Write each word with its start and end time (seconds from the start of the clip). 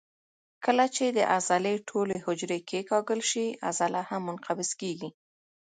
کله 0.65 0.85
چې 0.95 1.05
د 1.17 1.19
عضلې 1.35 1.75
ټولې 1.89 2.17
حجرې 2.25 2.59
کیکاږل 2.69 3.19
شي 3.31 3.45
عضله 3.69 4.01
هم 4.09 4.21
منقبض 4.27 4.69
کېږي. 4.81 5.09